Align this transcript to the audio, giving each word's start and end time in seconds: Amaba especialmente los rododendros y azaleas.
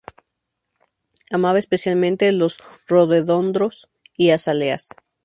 Amaba 1.29 1.59
especialmente 1.59 2.31
los 2.31 2.57
rododendros 2.87 3.87
y 4.17 4.31
azaleas. 4.31 4.95